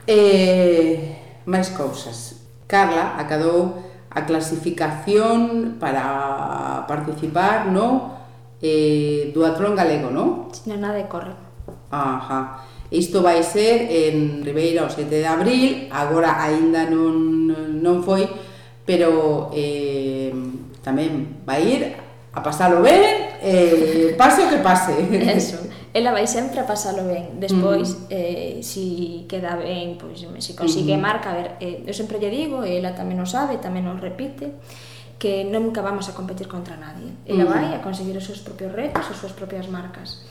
Eh, 0.06 1.16
máis 1.46 1.68
cousas. 1.70 2.40
Carla 2.66 3.14
acadou 3.20 3.78
a 4.10 4.20
clasificación 4.26 5.76
para 5.78 6.84
participar 6.88 7.70
no 7.70 8.16
eh, 8.62 9.30
duatlón 9.34 9.76
galego, 9.76 10.10
non? 10.10 10.48
Non 10.66 10.78
nada 10.80 10.96
de 10.98 11.06
corre. 11.06 11.32
Ajá. 11.90 12.64
Isto 12.90 13.22
vai 13.22 13.42
ser 13.46 13.86
en 13.86 14.42
Ribeira 14.42 14.82
o 14.82 14.90
7 14.90 15.06
de 15.06 15.26
abril, 15.26 15.86
agora 15.94 16.42
aínda 16.42 16.90
non, 16.90 17.39
non 17.80 18.04
foi, 18.04 18.28
pero 18.84 19.48
eh, 19.56 20.30
tamén 20.84 21.42
vai 21.42 21.64
ir 21.64 21.82
a 22.30 22.40
pasalo 22.44 22.84
ben, 22.84 23.02
eh, 23.42 24.14
pase 24.20 24.46
o 24.46 24.48
que 24.52 24.62
pase. 24.62 24.94
Eso. 25.10 25.58
Ela 25.90 26.14
vai 26.14 26.30
sempre 26.30 26.62
a 26.62 26.66
pasalo 26.66 27.02
ben. 27.02 27.42
Despois, 27.42 28.06
mm. 28.06 28.14
eh, 28.14 28.54
si 28.62 29.26
queda 29.26 29.58
ben, 29.58 29.98
pois 29.98 30.22
pues, 30.22 30.44
se 30.44 30.54
consigue 30.54 30.94
mm. 30.94 31.02
marca, 31.02 31.32
a 31.32 31.34
ver, 31.34 31.48
eh, 31.58 31.82
eu 31.82 31.94
sempre 31.94 32.22
lle 32.22 32.30
digo, 32.30 32.62
ela 32.62 32.94
tamén 32.94 33.18
o 33.18 33.26
sabe, 33.26 33.58
tamén 33.58 33.90
o 33.90 33.98
repite, 33.98 34.54
que 35.18 35.42
nunca 35.42 35.82
vamos 35.82 36.06
a 36.06 36.14
competir 36.14 36.46
contra 36.46 36.78
nadie. 36.78 37.10
Ela 37.26 37.44
mm. 37.44 37.50
vai 37.50 37.66
a 37.74 37.82
conseguir 37.82 38.14
os 38.14 38.22
seus 38.22 38.38
propios 38.38 38.70
retos, 38.70 39.02
as 39.02 39.18
súas 39.18 39.34
propias 39.34 39.66
marcas 39.66 40.22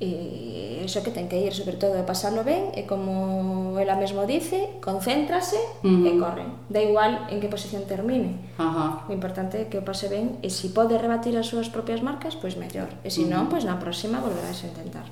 e 0.00 0.82
iso 0.82 1.02
que 1.06 1.14
ten 1.14 1.30
que 1.30 1.38
ir, 1.38 1.54
sobre 1.54 1.78
todo, 1.78 1.94
é 1.94 2.02
pasarlo 2.02 2.42
ben, 2.42 2.74
e 2.74 2.82
como 2.84 3.78
ela 3.78 3.94
mesmo 3.94 4.26
dice, 4.26 4.78
concéntrase 4.82 5.56
uh 5.56 5.86
-huh. 5.86 6.08
e 6.08 6.10
corre. 6.18 6.46
Da 6.66 6.82
igual 6.82 7.30
en 7.30 7.38
que 7.38 7.46
posición 7.46 7.86
termine. 7.86 8.34
Uh 8.58 8.66
-huh. 8.66 8.90
O 9.08 9.12
importante 9.14 9.62
é 9.62 9.64
que 9.70 9.78
o 9.78 9.86
pase 9.86 10.10
ben, 10.10 10.42
e 10.42 10.50
se 10.50 10.66
si 10.66 10.74
pode 10.74 10.98
rebatir 10.98 11.38
as 11.38 11.46
súas 11.46 11.70
propias 11.70 12.02
marcas, 12.02 12.34
pois 12.34 12.58
mellor. 12.58 12.90
E 13.06 13.08
se 13.08 13.22
si 13.22 13.22
uh 13.22 13.30
-huh. 13.30 13.46
non, 13.46 13.50
pois 13.50 13.62
na 13.62 13.78
próxima 13.78 14.18
volverás 14.18 14.60
a 14.62 14.70
intentar. 14.70 15.06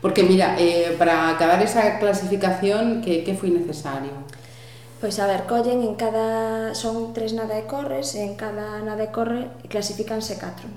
Porque 0.00 0.24
mira, 0.24 0.56
eh, 0.60 0.96
para 1.00 1.32
acabar 1.32 1.60
esa 1.62 1.96
clasificación, 1.96 3.00
que, 3.00 3.24
que 3.24 3.32
foi 3.32 3.48
necesario? 3.48 4.12
Pois 5.00 5.20
a 5.20 5.28
ver, 5.28 5.44
collen 5.44 5.84
en 5.84 5.94
cada... 6.00 6.72
son 6.72 7.12
tres 7.12 7.36
nada 7.36 7.56
e 7.60 7.68
corres, 7.68 8.16
e 8.16 8.24
en 8.24 8.40
cada 8.40 8.80
nada 8.80 9.04
e 9.04 9.12
corre 9.12 9.52
clasificanse 9.68 10.40
catro. 10.40 10.68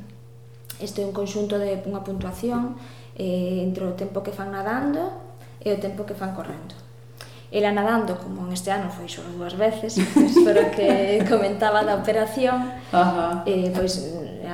Isto 0.79 1.01
é 1.01 1.05
un 1.07 1.15
conxunto 1.15 1.55
de 1.57 1.79
unha 1.87 2.03
puntuación 2.03 2.75
eh, 3.17 3.65
entre 3.65 3.83
o 3.83 3.97
tempo 3.97 4.21
que 4.21 4.31
fan 4.31 4.53
nadando 4.53 5.09
e 5.59 5.73
o 5.73 5.81
tempo 5.81 6.05
que 6.05 6.13
fan 6.13 6.37
correndo. 6.37 6.77
Ela 7.49 7.71
nadando, 7.71 8.19
como 8.19 8.45
en 8.45 8.53
este 8.53 8.69
ano 8.69 8.91
foi 8.93 9.07
só 9.09 9.23
dúas 9.25 9.55
veces, 9.57 9.97
pero 10.45 10.69
que 10.69 11.23
comentaba 11.25 11.81
da 11.81 11.95
operación, 11.97 12.69
Ajá. 12.93 13.41
eh, 13.47 13.73
pois 13.73 13.97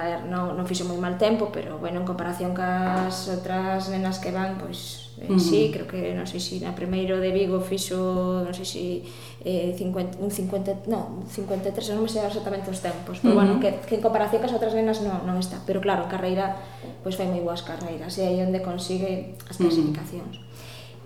a 0.04 0.06
ver, 0.06 0.20
non, 0.28 0.60
non 0.60 0.68
fixo 0.68 0.84
moi 0.84 1.00
mal 1.00 1.16
tempo, 1.16 1.48
pero 1.48 1.80
bueno, 1.80 2.04
en 2.04 2.06
comparación 2.06 2.52
cas 2.52 3.32
outras 3.32 3.88
nenas 3.88 4.20
que 4.20 4.36
van, 4.36 4.60
pois 4.60 5.08
eh, 5.24 5.32
uh 5.32 5.36
-huh. 5.36 5.40
sí, 5.40 5.72
creo 5.72 5.88
que 5.88 6.12
non 6.12 6.28
sei 6.28 6.44
se 6.44 6.60
si 6.60 6.66
na 6.66 6.76
primeiro 6.76 7.24
de 7.24 7.32
Vigo 7.32 7.64
fixo, 7.64 8.44
non 8.44 8.52
sei 8.52 8.68
se 8.68 8.76
si, 8.76 8.86
eh, 9.48 9.72
50, 9.80 10.20
un 10.20 10.28
50, 10.28 10.92
non, 10.92 11.24
53, 11.32 11.96
non 11.96 12.04
me 12.04 12.12
sei 12.12 12.20
exactamente 12.28 12.68
os 12.68 12.84
tempos, 12.84 13.24
pero 13.24 13.32
uh 13.32 13.40
-huh. 13.40 13.40
bueno, 13.40 13.52
que, 13.64 13.80
que 13.88 13.96
en 13.96 14.04
comparación 14.04 14.44
cas 14.44 14.52
outras 14.52 14.76
nenas 14.76 15.00
non, 15.00 15.24
non 15.24 15.40
está, 15.40 15.64
pero 15.64 15.80
claro, 15.80 16.12
carreira, 16.12 16.60
pois 17.00 17.16
fai 17.16 17.32
moi 17.32 17.40
boas 17.40 17.64
carreiras, 17.64 18.12
e 18.20 18.28
aí 18.28 18.44
onde 18.44 18.60
consigue 18.60 19.40
as 19.48 19.56
clasificacións. 19.56 20.36
Uh 20.36 20.44
-huh. 20.44 20.52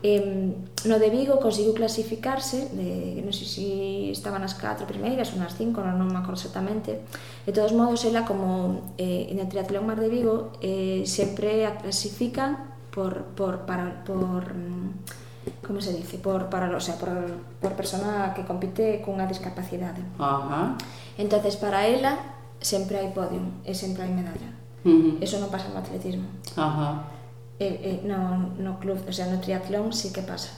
Eh, 0.03 0.53
no 0.85 0.99
de 0.99 1.09
Vigo 1.09 1.41
conseguiu 1.41 1.73
clasificarse, 1.73 2.69
de, 2.69 3.17
non 3.25 3.33
sei 3.33 3.47
se 3.49 3.53
si 3.57 3.67
estaban 4.13 4.45
as 4.45 4.53
4 4.53 4.85
primeiras, 4.85 5.33
nas 5.33 5.57
5, 5.57 5.73
non, 5.81 5.97
non 5.97 6.13
me 6.13 6.21
acordo 6.21 6.37
exactamente. 6.37 7.01
De 7.49 7.51
todos 7.51 7.73
modos, 7.73 8.05
ela 8.05 8.21
como 8.21 8.93
eh, 9.01 9.33
en 9.33 9.41
el 9.41 9.49
triatlón 9.49 9.89
Mar 9.89 9.97
de 9.97 10.09
Vigo, 10.09 10.53
eh, 10.61 11.01
sempre 11.09 11.65
a 11.65 11.81
clasifican 11.81 12.77
por, 12.93 13.33
por, 13.33 13.65
para, 13.65 14.05
por 14.05 14.53
mm, 14.53 15.65
como 15.65 15.81
se 15.81 15.93
dice, 15.93 16.21
por, 16.21 16.49
para, 16.53 16.69
o 16.69 16.79
sea, 16.79 16.95
por, 16.95 17.09
por 17.57 17.73
persona 17.73 18.33
que 18.37 18.45
compite 18.45 19.01
cunha 19.01 19.25
discapacidade. 19.25 20.05
Ajá. 20.21 20.77
Entonces, 21.17 21.57
para 21.57 21.89
ela, 21.89 22.37
sempre 22.61 23.01
hai 23.01 23.09
podium 23.09 23.65
e 23.65 23.73
sempre 23.73 24.05
hai 24.05 24.13
medalla. 24.13 24.53
Uh 24.85 24.89
-huh. 24.89 25.25
Eso 25.25 25.41
non 25.41 25.49
pasa 25.49 25.73
no 25.73 25.81
atletismo. 25.81 26.29
Ajá 26.53 27.16
e, 27.59 27.67
e 27.67 27.91
no, 28.05 28.53
no 28.57 28.77
club, 28.79 29.01
o 29.07 29.13
sea, 29.13 29.25
no 29.27 29.41
triatlón 29.41 29.93
sí 29.93 30.13
que 30.13 30.21
pasa 30.21 30.53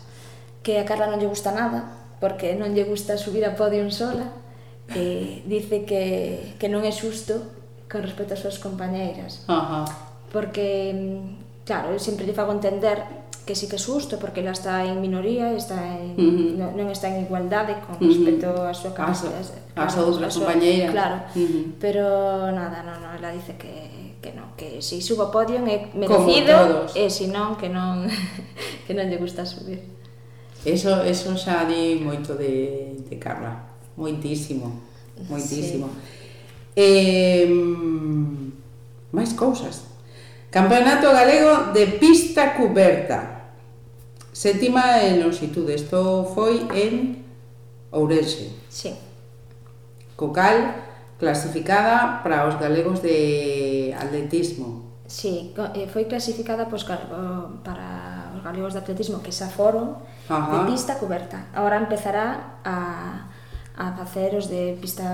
que 0.64 0.80
a 0.80 0.86
Carla 0.86 1.08
non 1.08 1.20
lle 1.20 1.32
gusta 1.32 1.56
nada 1.56 1.96
porque 2.20 2.56
non 2.60 2.76
lle 2.76 2.84
gusta 2.84 3.16
subir 3.16 3.48
a 3.48 3.56
podium 3.56 3.88
sola 3.88 4.28
e 4.92 5.46
dice 5.48 5.88
que, 5.88 6.56
que 6.60 6.68
non 6.68 6.84
é 6.84 6.92
xusto 6.92 7.40
con 7.88 8.04
respecto 8.04 8.36
ás 8.36 8.44
súas 8.44 8.60
compañeiras 8.60 9.48
Ajá. 9.48 9.88
porque 10.34 11.24
claro, 11.64 11.96
eu 11.96 12.02
sempre 12.02 12.28
lle 12.28 12.36
fago 12.36 12.52
entender 12.52 13.00
que 13.48 13.56
sí 13.56 13.72
que 13.72 13.80
é 13.80 13.82
xusto 13.82 14.20
porque 14.20 14.44
ela 14.44 14.52
está 14.52 14.84
en 14.86 15.00
minoría 15.00 15.56
está 15.56 15.80
en, 15.96 16.14
uh 16.14 16.22
-huh. 16.22 16.52
non, 16.60 16.70
non 16.76 16.88
está 16.92 17.08
en 17.08 17.24
igualdade 17.24 17.80
con 17.82 17.96
respecto 17.98 18.52
á 18.52 18.52
uh 18.52 18.62
-huh. 18.70 18.76
súa 18.76 18.92
capacidade 18.94 19.58
ás 19.80 19.96
outras 19.96 20.36
compañeiras 20.36 20.92
claro, 20.92 21.18
uh 21.32 21.40
-huh. 21.40 21.64
pero 21.80 22.04
nada, 22.52 22.84
non, 22.84 23.00
non, 23.00 23.16
ela 23.16 23.32
dice 23.32 23.56
que 23.56 24.09
que 24.22 24.36
non, 24.36 24.52
que 24.60 24.84
se 24.84 25.00
si 25.00 25.02
subo 25.02 25.28
ao 25.28 25.32
podio 25.32 25.64
é 25.64 25.88
merecido 25.96 26.88
e 26.96 27.08
se 27.08 27.32
non 27.32 27.56
que 27.56 27.72
non 27.72 28.08
que 28.86 28.94
non 28.94 29.08
lle 29.08 29.18
gusta 29.20 29.48
subir. 29.48 29.80
Eso, 30.68 30.92
eso 31.08 31.32
xa 31.40 31.64
di 31.64 32.04
moito 32.04 32.36
de, 32.36 33.00
de 33.08 33.16
Carla, 33.16 33.64
moitísimo, 33.96 34.76
moitísimo. 35.32 35.88
Sí. 35.88 36.20
Eh, 36.76 37.48
máis 39.12 39.32
cousas. 39.34 39.88
Campeonato 40.52 41.12
Galego 41.12 41.72
de 41.72 42.00
Pista 42.00 42.56
Cuberta. 42.56 43.52
Sétima 44.34 45.04
en 45.04 45.20
longitude. 45.20 45.76
Isto 45.76 46.32
foi 46.34 46.68
en 46.74 47.24
Ourense. 47.92 48.52
Sí. 48.70 48.96
Cocal 50.16 50.76
clasificada 51.20 52.24
para 52.24 52.48
os 52.48 52.60
galegos 52.60 53.02
de 53.02 53.18
atletismo. 54.00 54.90
Sí, 55.10 55.54
eh, 55.74 55.90
foi 55.90 56.06
clasificada 56.06 56.70
pois, 56.70 56.86
para 56.86 58.30
os 58.38 58.42
galegos 58.46 58.74
de 58.74 58.80
atletismo 58.80 59.26
que 59.26 59.34
xa 59.34 59.50
foron 59.50 59.98
Ajá. 60.30 60.54
de 60.54 60.72
pista 60.72 61.02
coberta. 61.02 61.50
Agora 61.54 61.82
empezará 61.82 62.62
a, 62.62 63.26
a 63.74 63.86
facer 63.98 64.38
os 64.38 64.46
de 64.48 64.78
pista 64.78 65.08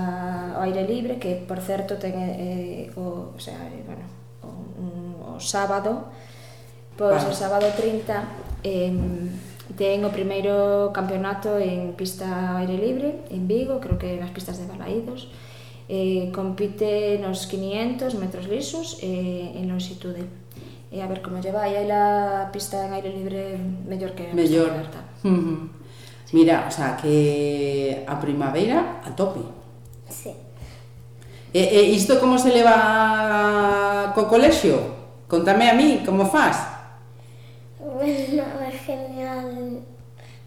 ao 0.55 0.67
aire 0.67 0.83
libre, 0.83 1.15
que 1.15 1.47
por 1.47 1.63
certo 1.63 1.95
ten 1.95 2.11
eh, 2.19 2.91
o, 2.99 3.31
o, 3.33 3.39
sea, 3.39 3.55
eh, 3.71 3.87
bueno, 3.87 4.03
o, 4.43 5.37
o 5.37 5.39
sábado, 5.39 6.11
pois 6.99 7.23
vale. 7.23 7.31
o 7.31 7.33
sábado 7.33 7.67
30 7.71 8.67
eh, 8.67 8.91
ten 9.79 10.03
o 10.03 10.11
primeiro 10.11 10.91
campeonato 10.91 11.55
en 11.55 11.95
pista 11.95 12.27
ao 12.27 12.67
aire 12.67 12.75
libre 12.75 13.23
en 13.31 13.47
Vigo, 13.47 13.79
creo 13.79 13.95
que 13.95 14.19
nas 14.19 14.35
pistas 14.35 14.59
de 14.59 14.67
Balaídos 14.67 15.31
eh, 15.87 16.31
compite 16.33 17.19
nos 17.21 17.45
500 17.45 18.15
metros 18.15 18.47
lisos 18.47 18.97
eh, 19.01 19.53
en 19.55 19.69
longitude. 19.69 20.25
E 20.91 20.99
eh, 20.99 21.03
a 21.03 21.07
ver 21.07 21.21
como 21.21 21.41
lle 21.41 21.51
vai, 21.51 21.75
aí 21.75 21.85
la 21.85 22.49
pista 22.53 22.85
en 22.85 22.93
aire 22.93 23.11
libre 23.11 23.57
mellor 23.85 24.13
que 24.15 24.31
a 24.31 24.33
mellor. 24.33 24.71
pista 24.71 25.01
en 25.25 25.33
uh 25.33 25.37
-huh. 25.37 25.69
sí. 26.25 26.31
Mira, 26.37 26.65
o 26.67 26.71
sea, 26.71 26.97
que 26.97 28.03
a 28.07 28.15
primavera 28.19 29.01
a 29.05 29.15
tope. 29.15 29.41
Sí. 30.09 30.33
E, 31.53 31.61
e 31.61 31.81
isto 31.95 32.19
como 32.19 32.37
se 32.37 32.49
leva 32.51 34.11
co 34.13 34.27
colexio? 34.27 34.77
Contame 35.27 35.69
a 35.69 35.73
mí, 35.73 36.03
como 36.05 36.25
faz? 36.25 36.57
Bueno, 37.79 38.43
é 38.61 38.71
genial. 38.71 39.81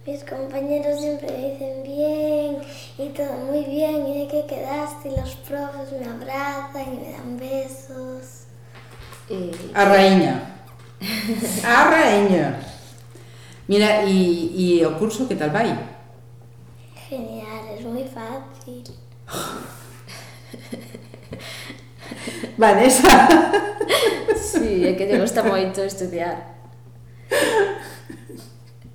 Mis 0.08 0.24
compañeros 0.24 0.98
siempre 1.00 1.28
dicen 1.30 1.82
bien 1.82 2.62
y 2.96 3.10
todo 3.10 3.30
muy 3.44 3.62
bien 3.64 4.06
y 4.06 4.20
de 4.20 4.28
qué 4.28 4.46
quedaste 4.46 5.10
y 5.10 5.16
los 5.16 5.34
profes 5.46 5.92
me 6.00 6.06
abrazan 6.06 6.94
y 6.94 6.96
me 6.96 7.12
dan 7.12 7.36
besos. 7.36 8.44
Eh, 9.28 9.50
a 9.74 9.84
raíña. 9.84 10.64
A 11.62 11.90
raíña. 11.90 12.58
Mira, 13.66 14.02
y, 14.04 14.50
y 14.56 14.82
o 14.82 14.98
curso 14.98 15.28
que 15.28 15.36
tal 15.36 15.50
vai? 15.50 15.78
Genial, 17.10 17.68
es 17.78 17.84
muy 17.84 18.04
fácil. 18.04 18.84
Vanessa. 22.56 23.28
sí, 24.36 24.86
é 24.86 24.94
que 24.94 25.04
te 25.04 25.20
gusta 25.20 25.42
moito 25.44 25.82
estudiar 25.82 26.57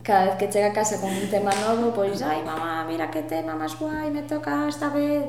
cada 0.04 0.26
vez 0.26 0.36
que 0.36 0.50
chega 0.50 0.68
a 0.68 0.74
casa 0.74 1.00
con 1.00 1.10
un 1.10 1.30
tema 1.30 1.52
novo, 1.56 1.94
pois, 1.94 2.22
ai, 2.22 2.44
mamá, 2.44 2.84
mira 2.84 3.10
que 3.10 3.24
tema 3.24 3.56
máis 3.56 3.74
guai, 3.80 4.12
me 4.12 4.24
toca 4.24 4.68
esta 4.68 4.90
vez. 4.90 5.24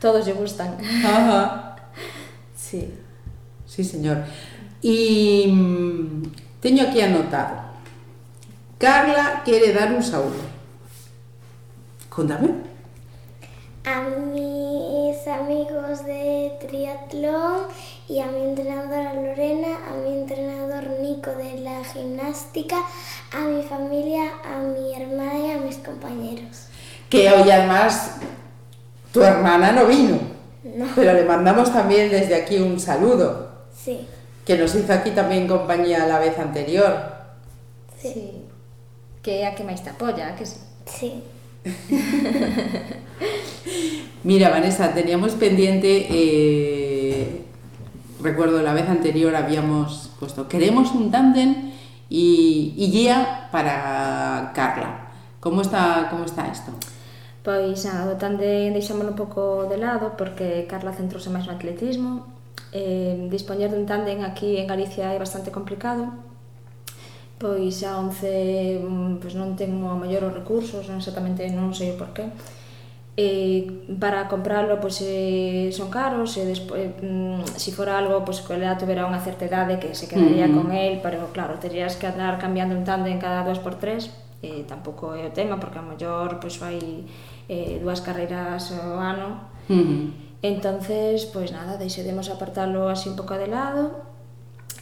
Todos 0.00 0.26
lle 0.26 0.34
gustan. 0.34 0.76
Ajá. 0.82 1.76
sí. 2.54 2.92
Sí, 3.66 3.82
señor. 3.82 4.18
E 4.82 5.46
mm, 5.48 6.22
teño 6.60 6.84
aquí 6.84 7.00
anotado. 7.00 7.66
Carla 8.78 9.42
quere 9.44 9.72
dar 9.72 9.92
un 9.92 10.02
saúdo. 10.02 10.42
Contame. 12.10 12.50
A 13.84 14.02
mis 14.02 15.26
amigos 15.26 16.04
de 16.04 16.52
triatlón 16.60 17.68
y 18.08 18.20
a 18.20 18.26
mi 18.26 18.44
entrenadora 18.44 19.14
Lorena, 19.14 19.78
a 19.88 19.96
mi 19.96 20.18
entrenador 20.18 20.88
Nico 21.00 21.30
de 21.32 21.60
la 21.60 21.82
gimnástica, 21.84 22.76
a 23.32 23.40
mi 23.40 23.62
familia, 23.62 24.30
a 24.44 24.60
mi 24.60 24.94
hermana 24.94 25.38
y 25.38 25.50
a 25.50 25.58
mis 25.58 25.76
compañeros. 25.76 26.66
Que 27.10 27.30
hoy 27.30 27.50
además 27.50 28.16
tu 29.12 29.22
hermana 29.22 29.72
no 29.72 29.86
vino, 29.86 30.18
no. 30.62 30.86
pero 30.94 31.12
le 31.14 31.24
mandamos 31.24 31.72
también 31.72 32.10
desde 32.10 32.34
aquí 32.34 32.58
un 32.58 32.78
saludo. 32.78 33.50
Sí. 33.74 34.06
Que 34.44 34.56
nos 34.56 34.74
hizo 34.74 34.92
aquí 34.92 35.10
también 35.10 35.48
compañía 35.48 36.06
la 36.06 36.18
vez 36.18 36.38
anterior. 36.38 36.94
Sí. 38.00 38.12
sí. 38.14 38.42
Que 39.22 39.44
a 39.44 39.56
que 39.56 39.64
máis 39.64 39.82
te 39.82 39.90
apoya, 39.90 40.36
que 40.38 40.46
sí. 40.46 40.60
Sí. 40.86 41.22
Mira, 44.22 44.50
Vanessa, 44.50 44.94
teníamos 44.94 45.32
pendiente, 45.32 46.06
eh, 46.10 46.95
recuerdo 48.22 48.62
la 48.62 48.72
vez 48.72 48.88
anterior 48.88 49.34
habíamos 49.34 50.10
puesto, 50.18 50.48
queremos 50.48 50.92
un 50.92 51.10
tándem 51.10 51.72
y, 52.08 52.74
y, 52.76 52.90
guía 52.90 53.48
para 53.50 54.52
Carla. 54.54 55.08
¿Cómo 55.40 55.62
está, 55.62 56.08
cómo 56.10 56.24
está 56.24 56.48
esto? 56.48 56.72
Pois, 57.42 57.84
nada, 57.84 58.10
o 58.10 58.18
tándem 58.18 58.74
deixámoslo 58.74 59.14
un 59.14 59.18
pouco 59.18 59.66
de 59.70 59.78
lado 59.78 60.18
porque 60.18 60.66
Carla 60.66 60.90
centrouse 60.90 61.30
máis 61.30 61.46
no 61.46 61.54
atletismo. 61.54 62.26
Eh, 62.74 63.30
dispoñer 63.30 63.70
dun 63.70 63.86
tándem 63.86 64.26
aquí 64.26 64.58
en 64.58 64.66
Galicia 64.66 65.14
é 65.14 65.18
bastante 65.18 65.54
complicado, 65.54 66.10
pois 67.38 67.86
a 67.86 68.02
11 68.02 68.82
mm, 68.82 69.22
pois 69.22 69.34
non 69.38 69.54
ten 69.54 69.70
o 69.78 69.94
maior 69.94 70.26
os 70.26 70.34
recursos, 70.34 70.90
non 70.90 70.98
exactamente 70.98 71.46
non 71.54 71.70
sei 71.70 71.94
o 71.94 71.98
porqué. 71.98 72.26
qué 72.26 72.56
eh, 73.16 73.64
para 73.98 74.28
comprarlo 74.28 74.76
pois 74.76 75.00
eh, 75.00 75.72
son 75.72 75.88
caros 75.88 76.36
eh, 76.36 76.44
e 76.44 76.52
despois 76.52 76.84
eh, 76.84 76.92
mm, 77.00 77.56
si 77.56 77.72
fora 77.72 77.96
algo 77.96 78.20
pois 78.28 78.44
que 78.44 78.52
ela 78.52 78.76
tuvera 78.76 79.08
unha 79.08 79.24
certa 79.24 79.48
edade 79.48 79.80
que 79.80 79.96
se 79.96 80.04
quedaría 80.04 80.44
mm. 80.44 80.52
con 80.52 80.68
el, 80.76 81.00
pero 81.00 81.32
claro, 81.32 81.56
terías 81.56 81.96
que 81.96 82.04
andar 82.04 82.36
cambiando 82.36 82.76
un 82.76 82.84
tándem 82.84 83.16
cada 83.16 83.40
dos 83.40 83.56
por 83.56 83.80
tres, 83.80 84.12
eh, 84.44 84.68
tampouco 84.68 85.16
é 85.16 85.24
o 85.24 85.32
tema 85.32 85.56
porque 85.56 85.80
a 85.80 85.84
mellor 85.84 86.36
pois 86.36 86.60
vai 86.60 86.76
eh, 87.48 87.80
dúas 87.80 88.04
carreiras 88.04 88.76
ao 88.76 89.00
ano. 89.00 89.48
Mm. 89.72 90.12
Entonces, 90.44 91.24
pois 91.32 91.50
nada, 91.50 91.80
deixaremos 91.80 92.28
apartarlo 92.28 92.92
así 92.92 93.08
un 93.08 93.16
pouco 93.16 93.34
de 93.40 93.48
lado 93.48 94.04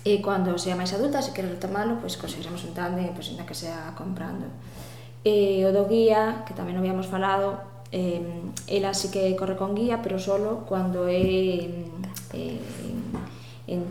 e 0.02 0.18
cando 0.20 0.58
sea 0.58 0.74
máis 0.74 0.90
adulta, 0.90 1.22
se 1.22 1.30
quere 1.30 1.48
retomarlo, 1.48 2.02
pois 2.02 2.18
conseguiremos 2.18 2.66
un 2.66 2.74
tándem, 2.74 3.14
pois 3.14 3.30
ainda 3.30 3.46
que 3.46 3.54
sea 3.54 3.94
comprando. 3.94 4.50
Eh, 5.22 5.62
e 5.62 5.64
o 5.64 5.70
do 5.70 5.86
guía, 5.86 6.42
que 6.44 6.52
tamén 6.52 6.76
non 6.76 6.82
habíamos 6.84 7.08
falado, 7.08 7.74
eh, 7.94 8.20
ela 8.66 8.92
sí 8.92 9.08
que 9.14 9.36
corre 9.36 9.56
con 9.56 9.74
guía, 9.74 10.02
pero 10.02 10.18
solo 10.18 10.66
cuando 10.66 11.06
é 11.06 11.70
eh, 12.34 12.58
en, 13.66 13.82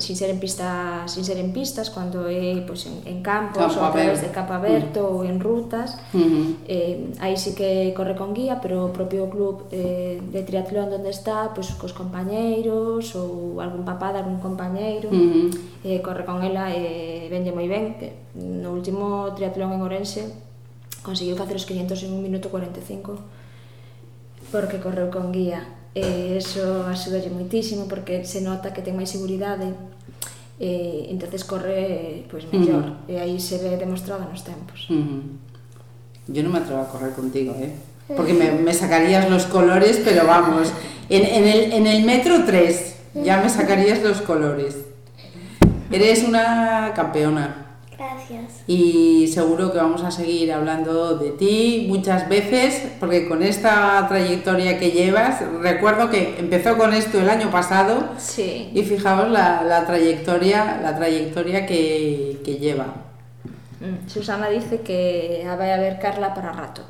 sin 0.00 0.16
ser 0.16 0.28
en 0.28 0.38
pistas, 0.38 1.10
sin 1.10 1.24
ser 1.24 1.38
en 1.38 1.52
pistas, 1.52 1.88
cuando 1.88 2.28
é 2.28 2.60
pois 2.66 2.84
pues, 2.84 2.90
en, 2.90 2.96
en 3.06 3.18
campos 3.22 3.62
campo 3.62 3.80
ou 3.80 3.86
a 3.86 3.94
través 3.94 4.20
de 4.20 4.28
campo 4.34 4.52
aberto 4.52 5.00
mm. 5.00 5.14
ou 5.14 5.24
en 5.24 5.38
rutas. 5.38 5.96
Uh 6.12 6.18
-huh. 6.18 6.46
eh, 6.66 7.14
aí 7.22 7.38
sí 7.38 7.54
que 7.54 7.94
corre 7.96 8.18
con 8.18 8.34
guía, 8.34 8.58
pero 8.60 8.84
o 8.84 8.92
propio 8.92 9.30
club 9.30 9.70
eh, 9.70 10.20
de 10.20 10.42
triatlón 10.42 10.92
onde 10.92 11.08
está, 11.14 11.54
pois 11.54 11.70
pues, 11.72 11.78
cos 11.80 11.92
compañeiros 11.94 13.14
ou 13.14 13.62
algún 13.62 13.86
papá 13.86 14.12
de 14.12 14.18
algún 14.18 14.42
compañeiro, 14.42 15.08
uh 15.08 15.14
-huh. 15.14 15.48
eh, 15.86 16.02
corre 16.02 16.26
con 16.26 16.42
ela 16.42 16.74
e 16.74 16.76
eh, 16.76 17.32
vende 17.32 17.54
moi 17.54 17.70
ben, 17.70 17.96
que 17.96 18.12
no 18.34 18.74
último 18.74 19.32
triatlón 19.38 19.72
en 19.72 19.80
Ourense 19.80 20.47
conseguiu 21.02 21.36
facer 21.36 21.56
os 21.56 21.64
500 21.64 22.02
en 22.04 22.10
1 22.12 22.22
minuto 22.22 22.48
45 22.50 23.18
porque 24.50 24.80
correu 24.80 25.10
con 25.10 25.32
guía 25.32 25.64
e 25.94 26.38
eso 26.38 26.86
axudalle 26.88 27.30
moitísimo 27.30 27.88
porque 27.88 28.24
se 28.24 28.40
nota 28.40 28.72
que 28.72 28.84
ten 28.84 28.96
máis 28.96 29.10
seguridade 29.10 29.72
e 30.58 31.06
entonces 31.10 31.44
corre 31.44 32.24
pois 32.30 32.44
mellor 32.50 33.04
e 33.06 33.18
aí 33.18 33.38
se 33.38 33.58
ve 33.58 33.76
demostrado 33.76 34.26
nos 34.26 34.42
tempos. 34.42 34.88
Ujú. 34.90 35.38
Yo 36.28 36.42
no 36.44 36.50
me 36.50 36.58
atrevo 36.60 36.82
a 36.82 36.88
correr 36.88 37.12
contigo, 37.16 37.56
¿eh? 37.56 37.72
Porque 38.16 38.32
me, 38.32 38.52
me 38.52 38.72
sacarías 38.72 39.28
los 39.28 39.44
colores, 39.44 40.00
pero 40.04 40.26
vamos, 40.26 40.72
en, 41.08 41.24
en 41.24 41.44
el, 41.44 41.72
en 41.72 41.86
el 41.86 42.04
metro 42.04 42.44
3 42.44 43.24
ya 43.24 43.40
me 43.40 43.48
sacarías 43.48 44.02
los 44.02 44.20
colores. 44.20 44.76
Eres 45.90 46.24
una 46.24 46.92
campeona 46.94 47.67
Gracias. 47.98 48.62
y 48.68 49.26
seguro 49.26 49.72
que 49.72 49.78
vamos 49.78 50.04
a 50.04 50.10
seguir 50.12 50.52
hablando 50.52 51.16
de 51.18 51.32
ti 51.32 51.86
muchas 51.88 52.28
veces, 52.28 52.92
porque 53.00 53.28
con 53.28 53.42
esta 53.42 54.06
trayectoria 54.08 54.78
que 54.78 54.92
llevas, 54.92 55.42
recuerdo 55.60 56.08
que 56.08 56.36
empezó 56.38 56.78
con 56.78 56.94
esto 56.94 57.20
el 57.20 57.28
año 57.28 57.50
pasado 57.50 58.10
Sí. 58.16 58.70
y 58.72 58.82
fijaos 58.84 59.28
la, 59.30 59.64
la 59.64 59.84
trayectoria, 59.84 60.78
la 60.80 60.94
trayectoria 60.96 61.66
que, 61.66 62.40
que 62.44 62.54
lleva. 62.58 62.86
Mm, 63.80 64.08
Susana 64.08 64.48
dice 64.48 64.80
que 64.82 65.44
vai 65.58 65.72
a 65.72 65.78
ver 65.78 65.98
Carla 65.98 66.34
para 66.34 66.52
rato. 66.52 66.82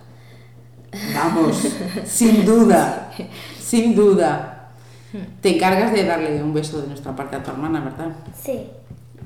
Vamos, 1.15 1.57
sin 2.05 2.45
duda, 2.45 3.11
sin 3.59 3.95
duda. 3.95 4.69
Te 5.41 5.57
encargas 5.57 5.93
de 5.95 6.05
darle 6.05 6.43
un 6.43 6.53
beso 6.53 6.83
de 6.83 6.89
nuestra 6.89 7.17
parte 7.17 7.37
a 7.37 7.43
tu 7.43 7.51
hermana, 7.51 7.81
¿verdad? 7.81 8.13
Sí. 8.43 8.67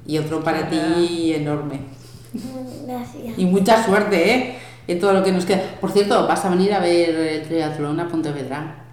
Y 0.06 0.18
otro 0.18 0.42
para 0.42 0.68
ti 0.68 1.32
enorme. 1.34 1.80
Mm, 2.32 2.86
Gracias. 2.86 3.38
Y 3.38 3.44
mucha 3.46 3.82
suerte, 3.84 4.34
¿eh? 4.34 4.58
En 4.88 4.98
todo 4.98 5.12
lo 5.12 5.22
que 5.22 5.30
nos 5.32 5.44
queda. 5.46 5.62
Por 5.80 5.92
cierto, 5.92 6.26
¿vas 6.26 6.44
a 6.44 6.50
venir 6.50 6.72
a 6.74 6.80
ver 6.80 7.10
el 7.14 7.42
triatlón 7.42 8.00
a 8.00 8.08
Pontevedra? 8.08 8.84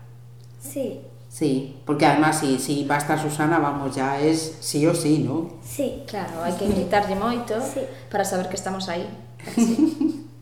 Sí. 0.60 1.02
Sí, 1.30 1.78
porque 1.86 2.06
además 2.06 2.40
si, 2.40 2.58
si 2.60 2.86
va 2.86 2.96
a 2.96 2.98
estar 2.98 3.20
Susana, 3.22 3.60
vamos, 3.60 3.96
ya 3.96 4.20
es 4.20 4.58
sí 4.60 4.86
o 4.88 4.94
sí, 4.96 5.20
¿no? 5.20 5.50
Sí. 5.64 6.04
Claro, 6.08 6.42
hai 6.44 6.54
que 6.58 6.66
invitarlle 6.66 7.14
moito 7.16 7.54
Sí. 7.62 7.82
para 8.10 8.26
saber 8.26 8.50
que 8.50 8.58
estamos 8.58 8.90
aí. 8.90 9.06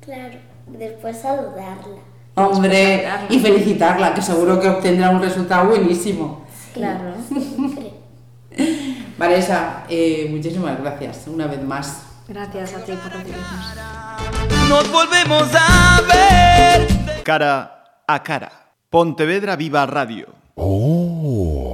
Claro. 0.02 0.40
Después 0.68 1.18
saludarla. 1.20 2.00
Hombre, 2.36 3.04
y 3.30 3.40
felicitarla, 3.40 4.14
que 4.14 4.22
seguro 4.22 4.60
que 4.60 4.70
obtendrá 4.70 5.10
un 5.10 5.22
resultado 5.22 5.70
buenísimo. 5.70 6.46
Claro. 6.74 7.12
Vanessa, 9.18 9.84
eh, 9.90 10.28
muchísimas 10.30 10.80
gracias 10.80 11.26
una 11.28 11.48
vez 11.48 11.64
más. 11.64 12.04
Gracias 12.28 12.74
a 12.74 12.84
ti 12.84 12.92
por 12.92 13.12
recibirnos. 13.12 14.70
Nos 14.70 14.92
volvemos 14.92 15.50
a 15.54 16.02
ver. 16.02 17.24
Cara 17.24 18.04
a 18.08 18.24
cara. 18.24 18.52
Pontevedra 18.90 19.56
Viva 19.56 19.86
Radio. 19.86 20.28
Oh. 20.56 21.67